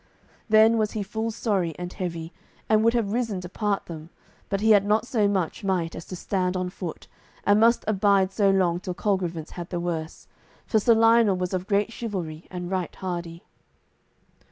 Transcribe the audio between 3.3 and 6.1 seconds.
to part them. But he had not so much might as